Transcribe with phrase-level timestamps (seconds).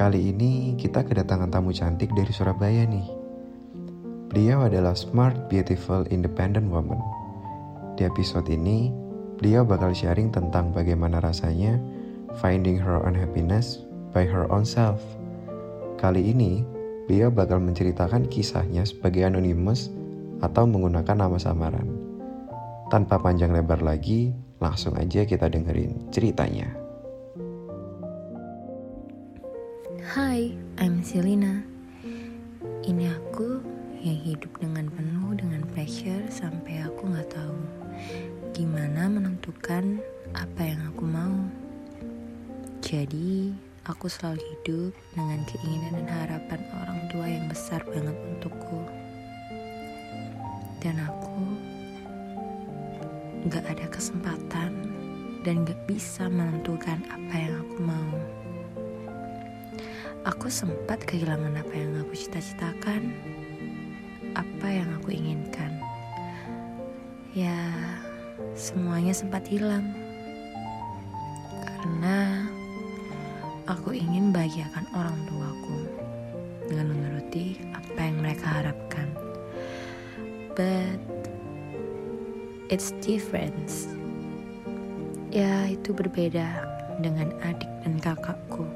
[0.00, 3.04] Kali ini kita kedatangan tamu cantik dari Surabaya nih.
[4.32, 6.96] Beliau adalah smart, beautiful, independent woman.
[8.00, 8.88] Di episode ini,
[9.36, 11.76] beliau bakal sharing tentang bagaimana rasanya
[12.40, 13.84] finding her own happiness
[14.16, 15.04] by her own self.
[16.00, 16.64] Kali ini,
[17.04, 19.92] beliau bakal menceritakan kisahnya sebagai anonymous
[20.40, 21.92] atau menggunakan nama samaran.
[22.88, 24.32] Tanpa panjang lebar lagi,
[24.64, 26.79] langsung aja kita dengerin ceritanya.
[30.10, 31.62] Hai, I'm Selina.
[32.82, 33.62] Ini aku
[34.02, 37.54] yang hidup dengan penuh dengan pressure sampai aku nggak tahu
[38.50, 40.02] gimana menentukan
[40.34, 41.46] apa yang aku mau.
[42.82, 43.54] Jadi,
[43.86, 48.82] aku selalu hidup dengan keinginan dan harapan orang tua yang besar banget untukku.
[50.82, 51.38] Dan aku
[53.46, 54.74] nggak ada kesempatan
[55.46, 58.39] dan nggak bisa menentukan apa yang aku mau.
[60.20, 63.08] Aku sempat kehilangan apa yang aku cita-citakan,
[64.36, 65.80] apa yang aku inginkan.
[67.32, 67.56] Ya,
[68.52, 69.96] semuanya sempat hilang.
[71.64, 72.44] Karena
[73.64, 75.88] aku ingin bahagiakan orang tuaku
[76.68, 79.08] dengan menuruti apa yang mereka harapkan.
[80.52, 81.00] But
[82.68, 83.72] it's different.
[85.32, 86.68] Ya, itu berbeda
[87.00, 88.68] dengan adik dan kakakku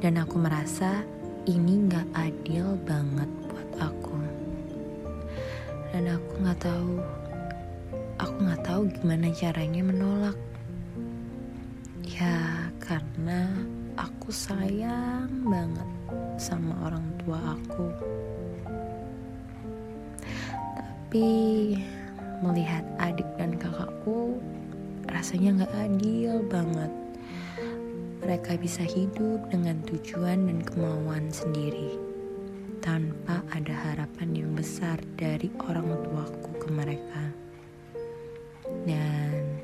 [0.00, 1.04] dan aku merasa
[1.44, 4.16] ini gak adil banget buat aku.
[5.92, 6.92] Dan aku gak tahu
[8.16, 10.38] aku gak tahu gimana caranya menolak.
[12.00, 13.52] Ya karena
[14.00, 15.88] aku sayang banget
[16.40, 17.86] sama orang tua aku.
[20.80, 21.28] Tapi
[22.40, 24.40] melihat adik dan kakakku
[25.12, 26.88] rasanya gak adil banget
[28.20, 31.96] mereka bisa hidup dengan tujuan dan kemauan sendiri
[32.84, 37.24] tanpa ada harapan yang besar dari orang tuaku ke mereka.
[38.84, 39.60] Dan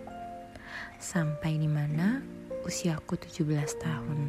[1.01, 2.21] sampai di mana
[2.65, 3.47] usiaku 17
[3.81, 4.21] tahun.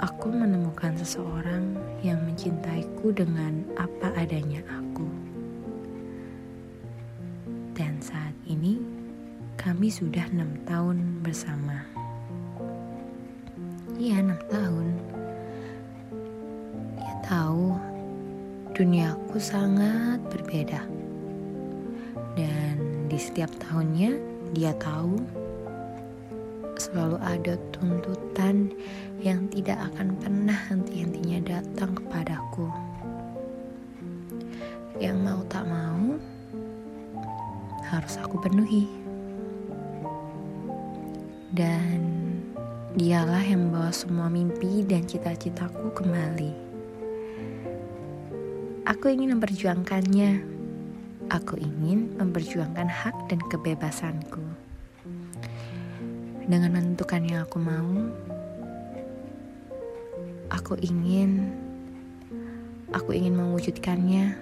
[0.00, 4.89] Aku menemukan seseorang yang mencintaiku dengan apa adanya aku.
[9.90, 11.82] Sudah enam tahun bersama.
[13.98, 14.86] Iya, enam tahun.
[16.94, 17.74] Dia tahu
[18.70, 20.86] duniaku sangat berbeda.
[22.38, 24.14] Dan di setiap tahunnya
[24.54, 25.18] dia tahu
[26.78, 28.70] selalu ada tuntutan
[29.18, 32.70] yang tidak akan pernah henti-hentinya datang kepadaku.
[35.02, 36.14] Yang mau tak mau
[37.90, 38.99] harus aku penuhi
[41.50, 41.98] dan
[42.94, 46.52] dialah yang membawa semua mimpi dan cita-citaku kembali.
[48.86, 50.58] Aku ingin memperjuangkannya.
[51.30, 54.42] Aku ingin memperjuangkan hak dan kebebasanku.
[56.50, 58.10] Dengan menentukan yang aku mau,
[60.50, 61.54] aku ingin
[62.90, 64.34] aku ingin mewujudkannya.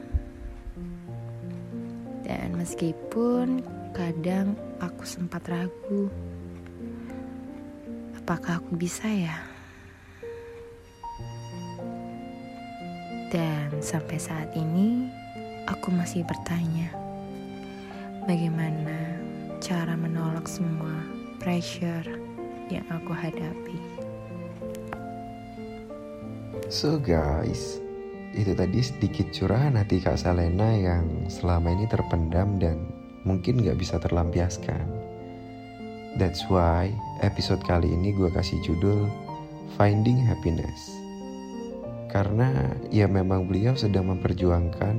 [2.25, 3.61] Dan meskipun
[3.93, 6.09] kadang aku sempat ragu,
[8.29, 9.41] apakah aku bisa ya?
[13.33, 15.09] Dan sampai saat ini,
[15.65, 16.93] aku masih bertanya,
[18.29, 19.17] bagaimana
[19.65, 20.93] cara menolak semua
[21.41, 22.05] pressure
[22.69, 23.81] yang aku hadapi.
[26.69, 27.81] So guys,
[28.37, 32.93] itu tadi sedikit curahan hati Kak Salena yang selama ini terpendam dan
[33.25, 34.98] mungkin gak bisa terlampiaskan.
[36.19, 36.91] That's why
[37.23, 39.07] episode kali ini gue kasih judul
[39.79, 40.91] Finding Happiness.
[42.11, 44.99] Karena ya memang beliau sedang memperjuangkan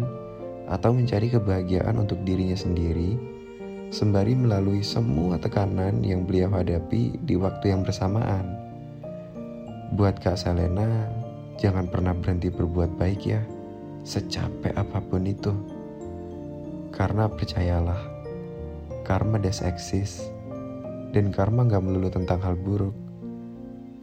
[0.72, 3.20] atau mencari kebahagiaan untuk dirinya sendiri
[3.92, 8.56] sembari melalui semua tekanan yang beliau hadapi di waktu yang bersamaan.
[10.00, 11.12] Buat Kak Selena,
[11.60, 13.44] jangan pernah berhenti berbuat baik ya,
[14.08, 15.52] secapek apa pun itu.
[16.96, 18.00] Karena percayalah,
[19.04, 20.39] karma does exist,
[21.10, 22.94] dan karma gak melulu tentang hal buruk.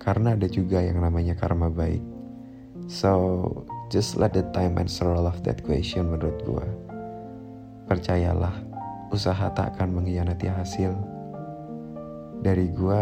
[0.03, 2.03] Karena ada juga yang namanya karma baik.
[2.87, 6.67] So, just let the time answer all of that question menurut gue.
[7.91, 8.55] Percayalah,
[9.11, 10.95] usaha tak akan mengkhianati hasil.
[12.43, 13.01] Dari gue,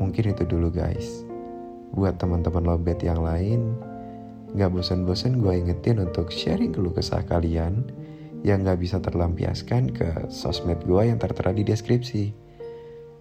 [0.00, 1.24] mungkin itu dulu guys.
[1.92, 3.76] Buat teman-teman lobet yang lain,
[4.56, 7.84] gak bosen-bosen gue ingetin untuk sharing keluh kesah kalian
[8.46, 12.47] yang gak bisa terlampiaskan ke sosmed gue yang tertera di deskripsi.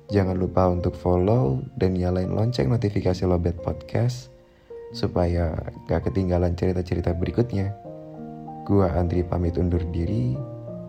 [0.08, 4.32] Jangan lupa untuk follow dan nyalain lonceng notifikasi Lobet Podcast
[4.96, 5.52] supaya
[5.92, 7.76] gak ketinggalan cerita-cerita berikutnya.
[8.64, 10.36] Gua Andri pamit undur diri.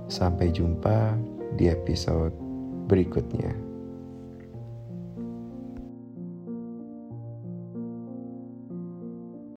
[0.09, 1.19] Sampai jumpa
[1.59, 2.33] di episode
[2.89, 3.68] berikutnya.